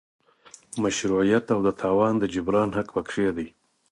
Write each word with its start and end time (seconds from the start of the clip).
مشروعیت 0.83 1.45
او 1.53 1.59
د 1.67 1.69
تاوان 1.81 2.13
د 2.19 2.23
جبران 2.33 2.69
حق 2.77 2.87
پکې 2.95 3.29
دی. 3.37 3.47